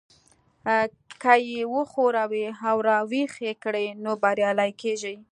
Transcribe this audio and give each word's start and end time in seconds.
که 1.21 1.33
يې 1.49 1.61
وښوروئ 1.73 2.45
او 2.69 2.77
را 2.87 2.97
ويښ 3.11 3.33
يې 3.45 3.53
کړئ 3.63 3.85
نو 4.03 4.11
بريالي 4.23 4.71
کېږئ. 4.81 5.15